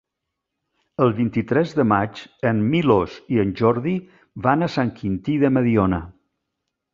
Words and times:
El 1.03 1.11
vint-i-tres 1.17 1.73
de 1.79 1.85
maig 1.91 2.21
en 2.51 2.63
Milos 2.71 3.19
i 3.35 3.39
en 3.45 3.53
Jordi 3.61 3.93
van 4.49 4.69
a 4.69 4.71
Sant 4.79 4.91
Quintí 5.03 5.37
de 5.45 5.53
Mediona. 5.61 6.03